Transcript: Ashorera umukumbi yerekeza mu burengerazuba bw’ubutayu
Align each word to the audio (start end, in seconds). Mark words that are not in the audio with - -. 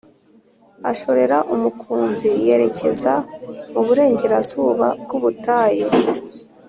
Ashorera 0.91 1.37
umukumbi 1.53 2.29
yerekeza 2.45 3.13
mu 3.71 3.81
burengerazuba 3.87 4.87
bw’ubutayu 5.01 5.87